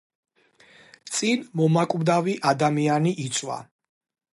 [1.19, 3.65] წინ მომაკვდავი ადამიანი იწვა.